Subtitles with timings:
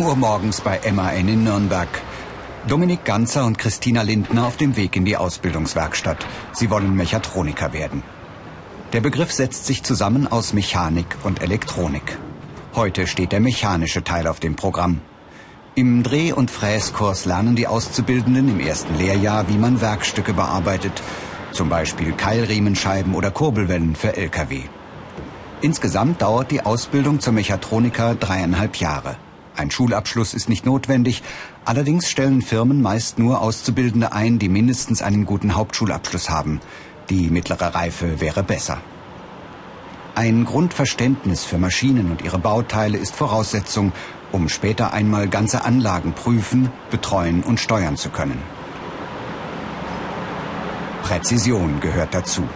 [0.00, 2.00] 7 Uhr morgens bei MAN in Nürnberg.
[2.66, 6.26] Dominik Ganzer und Christina Lindner auf dem Weg in die Ausbildungswerkstatt.
[6.54, 8.02] Sie wollen Mechatroniker werden.
[8.94, 12.16] Der Begriff setzt sich zusammen aus Mechanik und Elektronik.
[12.74, 15.02] Heute steht der mechanische Teil auf dem Programm.
[15.74, 21.02] Im Dreh- und Fräskurs lernen die Auszubildenden im ersten Lehrjahr, wie man Werkstücke bearbeitet,
[21.52, 24.62] zum Beispiel Keilriemenscheiben oder Kurbelwellen für Lkw.
[25.60, 29.16] Insgesamt dauert die Ausbildung zum Mechatroniker dreieinhalb Jahre.
[29.60, 31.22] Ein Schulabschluss ist nicht notwendig,
[31.66, 36.60] allerdings stellen Firmen meist nur Auszubildende ein, die mindestens einen guten Hauptschulabschluss haben.
[37.10, 38.78] Die mittlere Reife wäre besser.
[40.14, 43.92] Ein Grundverständnis für Maschinen und ihre Bauteile ist Voraussetzung,
[44.32, 48.40] um später einmal ganze Anlagen prüfen, betreuen und steuern zu können.
[51.02, 52.48] Präzision gehört dazu.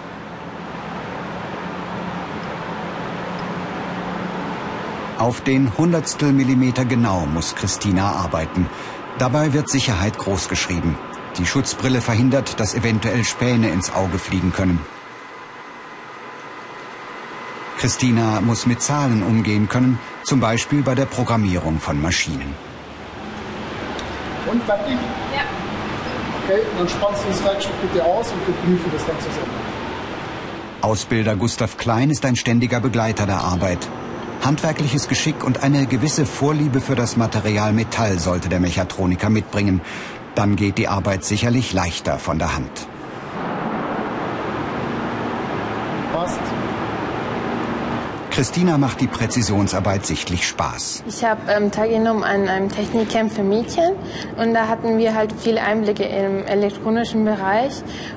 [5.25, 8.67] Auf den Hundertstel Millimeter genau muss Christina arbeiten.
[9.17, 10.99] Dabei wird Sicherheit großgeschrieben.
[11.39, 14.81] Die Schutzbrille verhindert, dass eventuell Späne ins Auge fliegen können.
[17.79, 22.55] Christina muss mit Zahlen umgehen können, zum Beispiel bei der Programmierung von Maschinen.
[24.45, 24.99] Und fertig?
[25.35, 25.45] Ja.
[26.43, 29.55] Okay, dann spannst du das Werkstück bitte aus und wir prüfen das dann zusammen.
[30.83, 33.89] Ausbilder Gustav Klein ist ein ständiger Begleiter der Arbeit.
[34.45, 39.81] Handwerkliches Geschick und eine gewisse Vorliebe für das Material Metall sollte der Mechatroniker mitbringen.
[40.35, 42.87] Dann geht die Arbeit sicherlich leichter von der Hand.
[46.13, 46.41] Passt.
[48.35, 51.05] Christina macht die Präzisionsarbeit sichtlich Spaß.
[51.07, 53.93] Ich habe ähm, teilgenommen an einem Technikcamp für Mädchen
[54.37, 57.73] und da hatten wir halt viele Einblicke im elektronischen Bereich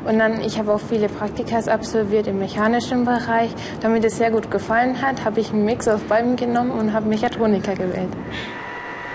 [0.05, 3.51] und dann ich habe auch viele Praktikas absolviert im mechanischen Bereich.
[3.81, 7.07] Damit es sehr gut gefallen hat, habe ich einen Mix aus beiden genommen und habe
[7.07, 8.09] Mechatroniker gewählt.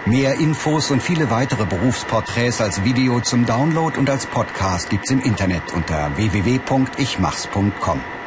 [0.06, 5.20] Mehr Infos und viele weitere Berufsporträts als Video zum Download und als Podcast gibt's im
[5.20, 8.21] Internet unter www.ichmachs.com.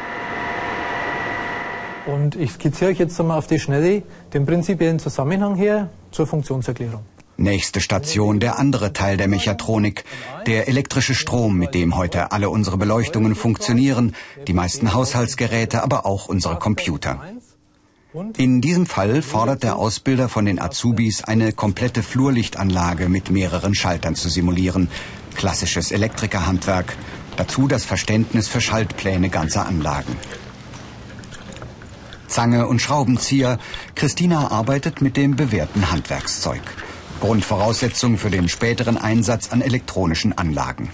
[2.05, 7.01] Und ich skizziere euch jetzt einmal auf die Schnelle den prinzipiellen Zusammenhang her zur Funktionserklärung.
[7.37, 10.05] Nächste Station der andere Teil der Mechatronik,
[10.45, 14.15] der elektrische Strom, mit dem heute alle unsere Beleuchtungen funktionieren,
[14.47, 17.21] die meisten Haushaltsgeräte, aber auch unsere Computer.
[18.37, 24.15] In diesem Fall fordert der Ausbilder von den Azubis, eine komplette Flurlichtanlage mit mehreren Schaltern
[24.15, 24.87] zu simulieren.
[25.35, 26.95] Klassisches Elektrikerhandwerk.
[27.35, 30.15] Dazu das Verständnis für Schaltpläne ganzer Anlagen.
[32.27, 33.59] Zange und Schraubenzieher.
[33.95, 36.61] Christina arbeitet mit dem bewährten Handwerkszeug.
[37.19, 40.89] Grundvoraussetzung für den späteren Einsatz an elektronischen Anlagen.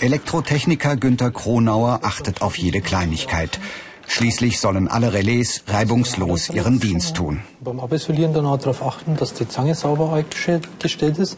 [0.00, 3.60] Elektrotechniker Günther Kronauer achtet auf jede Kleinigkeit.
[4.06, 7.40] Schließlich sollen alle Relais reibungslos ihren Dienst tun.
[7.60, 11.36] Beim Abisolieren dann auch darauf achten, dass die Zange sauber eingestellt ist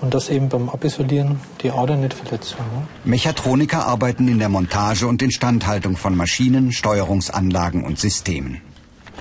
[0.00, 2.88] und dass eben beim Abisolieren die Ader nicht verletzt werden.
[3.04, 8.60] Mechatroniker arbeiten in der Montage und Instandhaltung von Maschinen, Steuerungsanlagen und Systemen.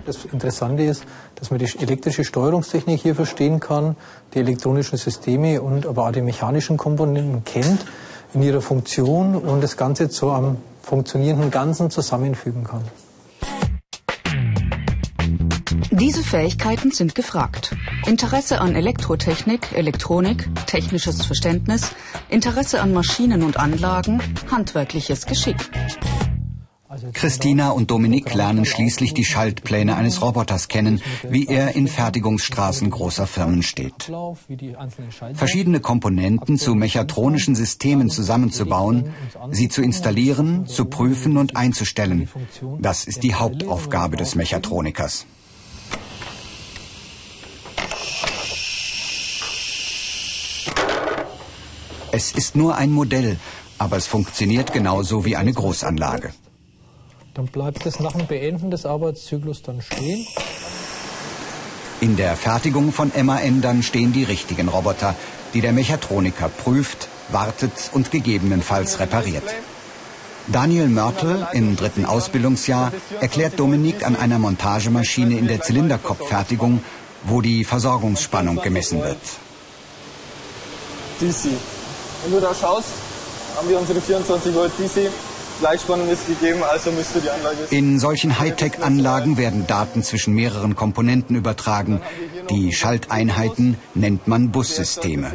[0.06, 1.04] Das Interessante ist,
[1.36, 3.96] dass man die elektrische Steuerungstechnik hier verstehen kann,
[4.34, 7.86] die elektronischen Systeme und aber auch die mechanischen Komponenten kennt
[8.36, 12.84] in ihrer Funktion und das Ganze zu einem funktionierenden Ganzen zusammenfügen kann.
[15.90, 17.74] Diese Fähigkeiten sind gefragt.
[18.06, 21.92] Interesse an Elektrotechnik, Elektronik, technisches Verständnis,
[22.28, 24.22] Interesse an Maschinen und Anlagen,
[24.52, 25.56] handwerkliches Geschick.
[27.14, 33.28] Christina und Dominik lernen schließlich die Schaltpläne eines Roboters kennen, wie er in Fertigungsstraßen großer
[33.28, 34.12] Firmen steht.
[35.34, 39.14] Verschiedene Komponenten zu mechatronischen Systemen zusammenzubauen,
[39.52, 42.30] sie zu installieren, zu prüfen und einzustellen,
[42.80, 45.26] das ist die Hauptaufgabe des Mechatronikers.
[52.12, 53.38] Es ist nur ein Modell,
[53.78, 56.32] aber es funktioniert genauso wie eine Großanlage.
[57.36, 60.26] Dann bleibt es nach dem Beenden des Arbeitszyklus dann stehen.
[62.00, 65.16] In der Fertigung von MAN dann stehen die richtigen Roboter,
[65.54, 69.44] die der Mechatroniker prüft, wartet und gegebenenfalls repariert.
[70.48, 76.82] Daniel Mörtel im dritten Ausbildungsjahr erklärt Dominik an einer Montagemaschine in der Zylinderkopffertigung,
[77.26, 79.18] wo die Versorgungsspannung gemessen wird.
[81.20, 81.50] DC.
[82.24, 82.88] Wenn du da schaust,
[83.58, 85.12] haben wir unsere 24 Volt DC
[85.60, 87.58] Gleichspannung ist gegeben, also müsste die Anlage...
[87.70, 92.02] In solchen Hightech-Anlagen werden Daten zwischen mehreren Komponenten übertragen.
[92.50, 95.34] Die Schalteinheiten nennt man Bussysteme.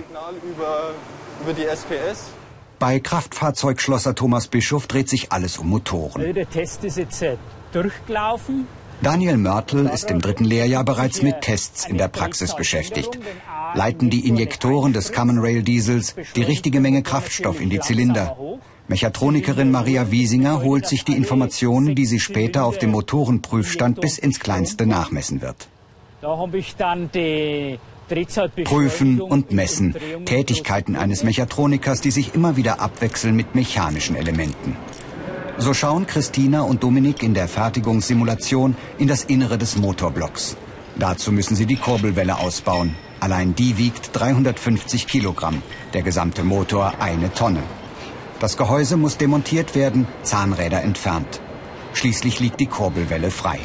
[2.78, 6.34] Bei Kraftfahrzeugschlosser Thomas Bischof dreht sich alles um Motoren.
[6.34, 7.25] Der Test ist jetzt
[7.72, 8.67] durchgelaufen.
[9.02, 13.19] Daniel Mörtel ist im dritten Lehrjahr bereits mit Tests in der Praxis beschäftigt.
[13.75, 18.37] Leiten die Injektoren des Common Rail Diesels die richtige Menge Kraftstoff in die Zylinder?
[18.91, 24.41] Mechatronikerin Maria Wiesinger holt sich die Informationen, die sie später auf dem Motorenprüfstand bis ins
[24.41, 25.69] Kleinste nachmessen wird.
[26.21, 27.79] Da habe ich dann die
[28.65, 29.95] Prüfen und Messen,
[30.25, 34.77] Tätigkeiten eines Mechatronikers, die sich immer wieder abwechseln mit mechanischen Elementen.
[35.57, 40.57] So schauen Christina und Dominik in der Fertigungssimulation in das Innere des Motorblocks.
[40.99, 42.97] Dazu müssen sie die Kurbelwelle ausbauen.
[43.21, 45.63] Allein die wiegt 350 Kilogramm,
[45.95, 47.63] der gesamte Motor eine Tonne.
[48.41, 51.43] Das Gehäuse muss demontiert werden, Zahnräder entfernt.
[51.93, 53.59] Schließlich liegt die Kurbelwelle frei.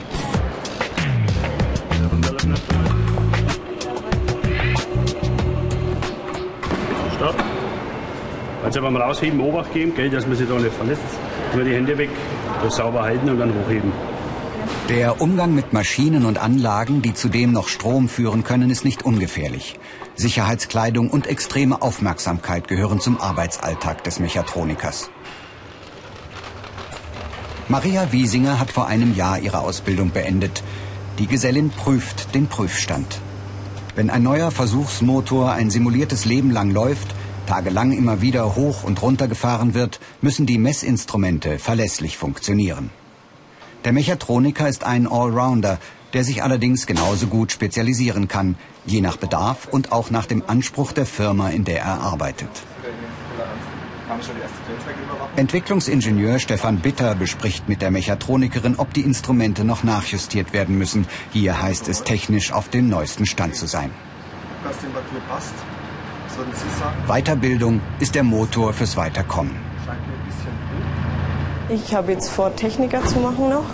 [7.15, 7.35] Stopp.
[8.65, 11.01] Also beim Rausheben Obacht geben, gell, dass man sich da nicht verletzt.
[11.53, 12.09] Nur die Hände weg,
[12.61, 13.93] das sauber halten und dann hochheben.
[14.89, 19.79] Der Umgang mit Maschinen und Anlagen, die zudem noch Strom führen können, ist nicht ungefährlich.
[20.13, 25.09] Sicherheitskleidung und extreme Aufmerksamkeit gehören zum Arbeitsalltag des Mechatronikers.
[27.67, 30.61] Maria Wiesinger hat vor einem Jahr ihre Ausbildung beendet.
[31.17, 33.19] Die Gesellin prüft den Prüfstand.
[33.95, 37.07] Wenn ein neuer Versuchsmotor ein simuliertes Leben lang läuft,
[37.47, 42.91] tagelang immer wieder hoch und runter gefahren wird, müssen die Messinstrumente verlässlich funktionieren.
[43.85, 45.77] Der Mechatroniker ist ein Allrounder,
[46.13, 48.55] der sich allerdings genauso gut spezialisieren kann,
[48.87, 52.49] je nach Bedarf und auch nach dem Anspruch der Firma, in der er arbeitet.
[55.35, 61.05] Entwicklungsingenieur Stefan Bitter bespricht mit der Mechatronikerin, ob die Instrumente noch nachjustiert werden müssen.
[61.31, 63.91] Hier heißt es technisch auf dem neuesten Stand zu sein.
[67.07, 69.55] Weiterbildung ist der Motor fürs Weiterkommen.
[71.67, 73.65] Ich habe jetzt vor, Techniker zu machen noch.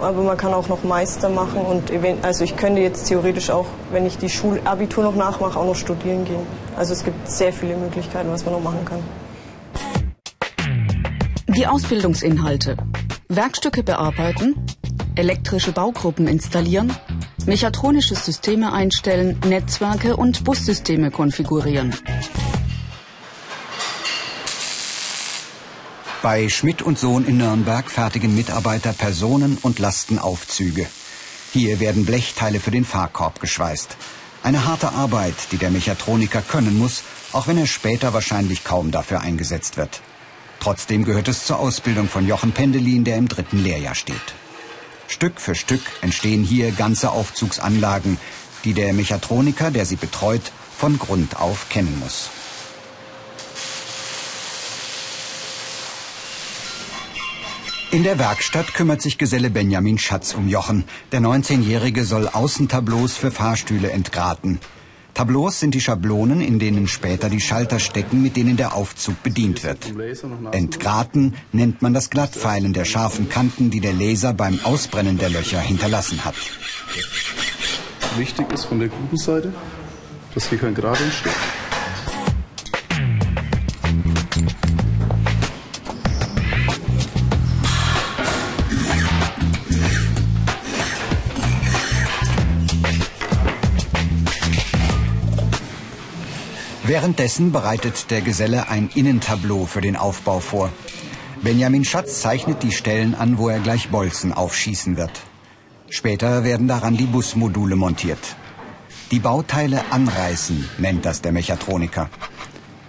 [0.00, 4.04] Aber man kann auch noch Meister machen und also ich könnte jetzt theoretisch auch, wenn
[4.04, 6.44] ich die Schulabitur noch nachmache, auch noch studieren gehen.
[6.76, 8.98] Also es gibt sehr viele Möglichkeiten, was man noch machen kann.
[11.46, 12.76] Die Ausbildungsinhalte.
[13.28, 14.56] Werkstücke bearbeiten,
[15.14, 16.92] elektrische Baugruppen installieren,
[17.46, 21.94] mechatronische Systeme einstellen, Netzwerke und Bussysteme konfigurieren.
[26.24, 30.86] Bei Schmidt und Sohn in Nürnberg fertigen Mitarbeiter Personen- und Lastenaufzüge.
[31.52, 33.98] Hier werden Blechteile für den Fahrkorb geschweißt.
[34.42, 39.20] Eine harte Arbeit, die der Mechatroniker können muss, auch wenn er später wahrscheinlich kaum dafür
[39.20, 40.00] eingesetzt wird.
[40.60, 44.34] Trotzdem gehört es zur Ausbildung von Jochen Pendelin, der im dritten Lehrjahr steht.
[45.08, 48.16] Stück für Stück entstehen hier ganze Aufzugsanlagen,
[48.64, 52.30] die der Mechatroniker, der sie betreut, von Grund auf kennen muss.
[57.94, 60.82] In der Werkstatt kümmert sich Geselle Benjamin Schatz um Jochen.
[61.12, 64.58] Der 19-Jährige soll Außentableaus für Fahrstühle entgraten.
[65.14, 69.62] Tableaus sind die Schablonen, in denen später die Schalter stecken, mit denen der Aufzug bedient
[69.62, 69.94] wird.
[70.50, 75.60] Entgraten nennt man das Glattfeilen der scharfen Kanten, die der Laser beim Ausbrennen der Löcher
[75.60, 76.34] hinterlassen hat.
[78.16, 79.54] Wichtig ist von der guten Seite,
[80.34, 81.32] dass hier kein Grad entsteht.
[96.86, 100.70] Währenddessen bereitet der Geselle ein Innentableau für den Aufbau vor.
[101.42, 105.22] Benjamin Schatz zeichnet die Stellen an, wo er gleich Bolzen aufschießen wird.
[105.88, 108.18] Später werden daran die Busmodule montiert.
[109.10, 112.10] Die Bauteile anreißen, nennt das der Mechatroniker.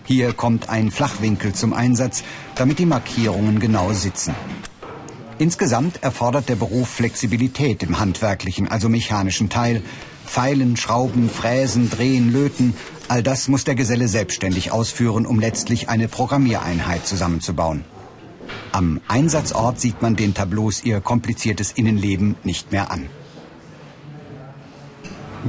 [0.04, 2.26] Hier kommt ein Flachwinkel zum Einsatz,
[2.56, 4.36] damit die Markierungen genau sitzen.
[5.38, 9.84] Insgesamt erfordert der Beruf Flexibilität im handwerklichen, also mechanischen Teil.
[10.26, 12.76] Feilen, Schrauben, Fräsen, Drehen, Löten
[13.08, 17.86] All das muss der Geselle selbstständig ausführen, um letztlich eine Programmiereinheit zusammenzubauen.
[18.72, 23.08] Am Einsatzort sieht man den Tableaus ihr kompliziertes Innenleben nicht mehr an.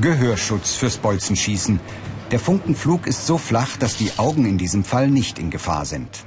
[0.00, 1.80] Gehörschutz fürs Bolzenschießen.
[2.30, 6.25] Der Funkenflug ist so flach, dass die Augen in diesem Fall nicht in Gefahr sind.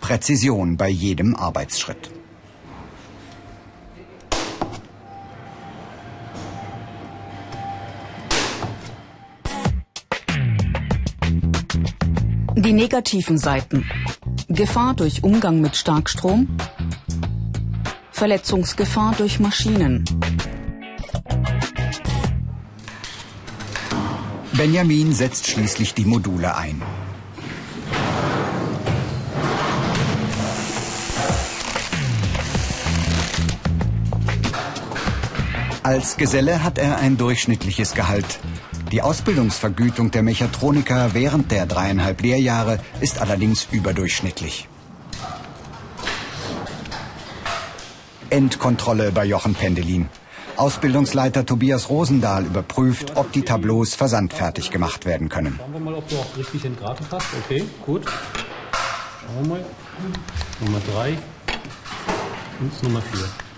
[0.00, 2.19] Präzision bei jedem Arbeitsschritt.
[12.62, 13.88] Die negativen Seiten.
[14.48, 16.46] Gefahr durch Umgang mit Starkstrom.
[18.12, 20.04] Verletzungsgefahr durch Maschinen.
[24.52, 26.82] Benjamin setzt schließlich die Module ein.
[35.90, 38.38] Als Geselle hat er ein durchschnittliches Gehalt.
[38.92, 44.68] Die Ausbildungsvergütung der Mechatroniker während der dreieinhalb Lehrjahre ist allerdings überdurchschnittlich.
[48.30, 50.08] Endkontrolle bei Jochen Pendelin.
[50.56, 55.58] Ausbildungsleiter Tobias Rosendahl überprüft, ob die Tableaus versandfertig gemacht werden können.
[55.58, 57.26] Schauen wir mal, ob du auch richtig entgratet hast.
[57.44, 58.04] Okay, gut.
[58.06, 59.64] Schauen wir mal.
[60.60, 61.18] Nummer drei
[62.60, 63.49] und Nummer vier.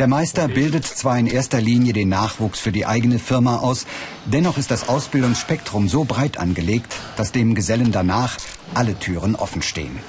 [0.00, 3.86] Der Meister bildet zwar in erster Linie den Nachwuchs für die eigene Firma aus,
[4.24, 8.36] dennoch ist das Ausbildungsspektrum so breit angelegt, dass dem Gesellen danach
[8.74, 10.00] alle Türen offen stehen.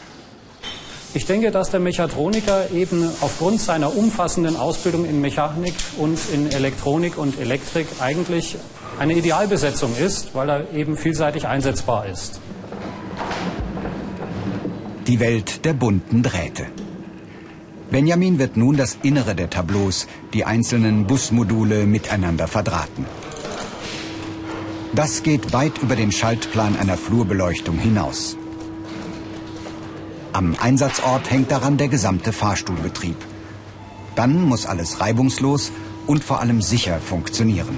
[1.14, 7.20] Ich denke, dass der Mechatroniker eben aufgrund seiner umfassenden Ausbildung in Mechanik und in Elektronik
[7.20, 8.58] und Elektrik eigentlich
[8.98, 12.42] eine Idealbesetzung ist, weil er eben vielseitig einsetzbar ist.
[15.06, 16.66] Die Welt der bunten Drähte.
[17.92, 23.06] Benjamin wird nun das Innere der Tableaus, die einzelnen Busmodule miteinander verdrahten.
[24.94, 28.38] Das geht weit über den Schaltplan einer Flurbeleuchtung hinaus.
[30.34, 33.18] Am Einsatzort hängt daran der gesamte Fahrstuhlbetrieb.
[34.16, 35.72] Dann muss alles reibungslos
[36.08, 37.78] und vor allem sicher funktionieren.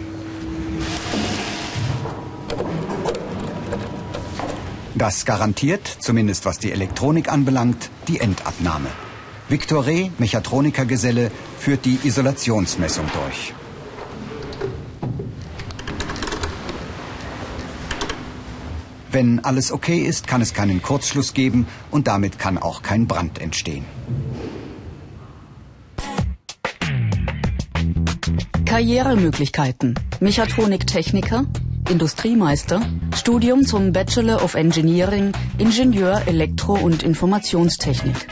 [4.95, 8.89] Das garantiert, zumindest was die Elektronik anbelangt, die Endabnahme.
[9.49, 13.53] Victor Reh, Mechatronikergeselle, führt die Isolationsmessung durch.
[19.09, 23.39] Wenn alles okay ist, kann es keinen Kurzschluss geben und damit kann auch kein Brand
[23.39, 23.85] entstehen.
[28.65, 29.95] Karrieremöglichkeiten.
[30.19, 31.45] Mechatroniktechniker,
[31.89, 32.81] Industriemeister,
[33.15, 38.27] Studium zum Bachelor of Engineering, Ingenieur Elektro- und Informationstechnik.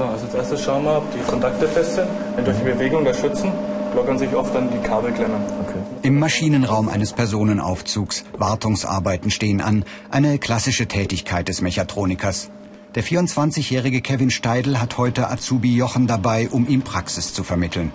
[0.00, 2.08] So, also als erstes schauen wir, ob die Kontakte fest sind.
[2.34, 3.52] Wenn durch die Bewegung der Schützen
[3.94, 5.42] lockern sich oft dann die Kabelklemmen.
[5.60, 5.78] Okay.
[6.00, 8.24] Im Maschinenraum eines Personenaufzugs.
[8.38, 9.84] Wartungsarbeiten stehen an.
[10.10, 12.50] Eine klassische Tätigkeit des Mechatronikers.
[12.94, 17.92] Der 24-jährige Kevin Steidl hat heute Azubi Jochen dabei, um ihm Praxis zu vermitteln.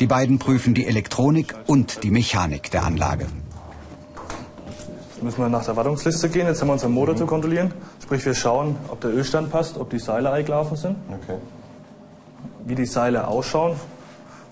[0.00, 3.28] Die beiden prüfen die Elektronik und die Mechanik der Anlage.
[5.26, 6.46] Jetzt müssen wir nach der Wartungsliste gehen.
[6.46, 7.18] Jetzt haben wir unseren Motor mhm.
[7.18, 7.74] zu kontrollieren.
[8.00, 10.94] Sprich, wir schauen, ob der Ölstand passt, ob die Seile eingelaufen sind.
[11.08, 11.38] Okay.
[12.64, 13.74] Wie die Seile ausschauen,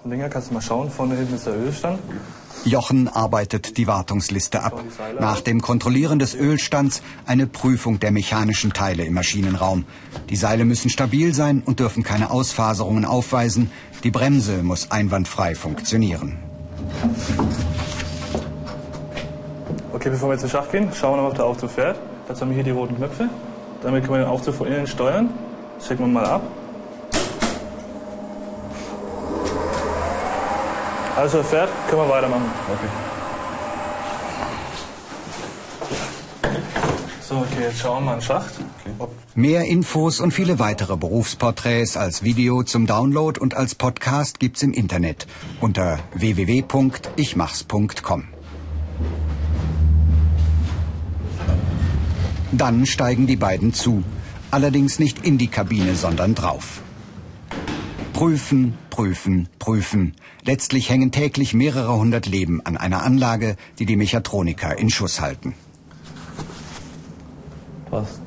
[0.02, 2.00] und Dinger kannst du mal schauen, vorne hinten ist der Ölstand.
[2.64, 4.83] Jochen arbeitet die Wartungsliste ab.
[5.21, 9.85] Nach dem Kontrollieren des Ölstands eine Prüfung der mechanischen Teile im Maschinenraum.
[10.28, 13.71] Die Seile müssen stabil sein und dürfen keine Ausfaserungen aufweisen.
[14.02, 16.38] Die Bremse muss einwandfrei funktionieren.
[19.92, 21.97] Okay, bevor wir jetzt in den Schach gehen, schauen wir mal, ob der Aufzug fährt.
[22.28, 23.30] Dazu haben wir hier die roten Knöpfe.
[23.83, 25.30] Damit können wir den Aufzug von innen steuern.
[25.78, 26.42] Das checken wir mal ab.
[31.16, 32.50] Also er fährt, können wir weitermachen.
[32.68, 32.88] Okay.
[37.21, 38.54] So, okay, jetzt schauen wir mal in den Schacht.
[38.99, 39.12] Okay.
[39.35, 44.73] Mehr Infos und viele weitere Berufsporträts als Video zum Download und als Podcast gibt's im
[44.73, 45.26] Internet
[45.61, 48.34] unter www.ichmachs.com.
[52.56, 54.04] Dann steigen die beiden zu,
[54.50, 56.82] allerdings nicht in die Kabine, sondern drauf.
[58.12, 60.14] Prüfen, prüfen, prüfen.
[60.44, 65.54] Letztlich hängen täglich mehrere hundert Leben an einer Anlage, die die Mechatroniker in Schuss halten.
[67.90, 68.23] Passt.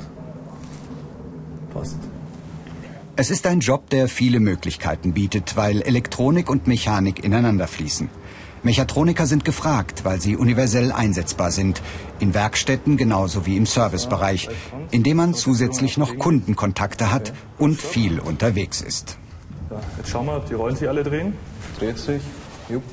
[1.73, 1.99] Passt.
[3.15, 8.09] Es ist ein Job, der viele Möglichkeiten bietet, weil Elektronik und Mechanik ineinander fließen.
[8.67, 11.81] Mechatroniker sind gefragt, weil sie universell einsetzbar sind,
[12.19, 14.49] in Werkstätten genauso wie im Servicebereich,
[14.91, 19.17] indem man zusätzlich noch Kundenkontakte hat und viel unterwegs ist.
[19.95, 21.33] Jetzt schauen wir, ob die Rollen sich alle drehen.
[21.79, 22.21] Dreht sich.
[22.67, 22.83] Jupp.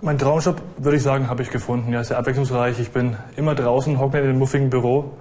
[0.00, 1.92] Mein Traumjob, würde ich sagen, habe ich gefunden.
[1.92, 2.80] Ja, sehr abwechslungsreich.
[2.80, 5.12] Ich bin immer draußen, hocke in dem muffigen Büro,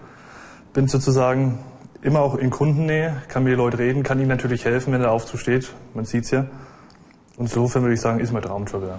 [0.72, 1.60] bin sozusagen
[2.02, 5.12] immer auch in Kundennähe, kann mit den Leuten reden, kann ihnen natürlich helfen, wenn der
[5.12, 5.74] Aufzug steht.
[5.94, 6.46] Man sieht's ja.
[7.36, 8.98] Und insofern würde ich sagen, ist mein Traumjob, ja.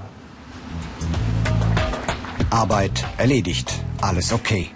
[2.50, 3.72] Arbeit erledigt.
[4.00, 4.68] Alles okay.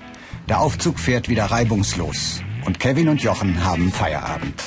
[0.48, 2.40] Der Aufzug fährt wieder reibungslos.
[2.64, 4.62] Und Kevin und Jochen haben Feierabend.